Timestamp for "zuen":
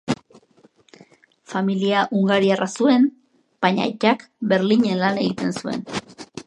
2.81-3.07, 5.63-5.89